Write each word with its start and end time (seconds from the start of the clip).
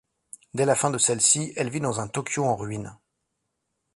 Dès 0.55 0.65
la 0.65 0.73
fin 0.73 0.89
de 0.89 0.97
celle-ci, 0.97 1.53
elle 1.55 1.69
vit 1.69 1.79
dans 1.79 1.99
un 1.99 2.07
Tokyo 2.07 2.43
en 2.43 2.55
ruines. 2.55 2.97